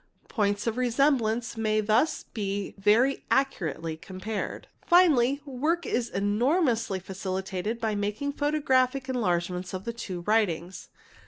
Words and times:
Points_ 0.29 0.63
of 0.67 0.77
resemblance 0.77 1.55
may 1.55 1.79
thus 1.79 2.23
be 2.23 2.73
very 2.79 3.23
accurately 3.29 3.95
compared. 3.95 4.65
Finally 4.83 5.41
work 5.45 5.85
is 5.85 6.09
enormously 6.09 6.99
facilitated 6.99 7.79
by 7.79 7.93
making 7.93 8.31
photographic 8.33 9.07
en 9.07 9.13
largements 9.17 9.75
of 9.75 9.85
the 9.85 9.93
two 9.93 10.21
writings. 10.21 10.89